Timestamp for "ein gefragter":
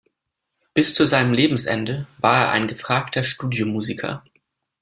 2.53-3.21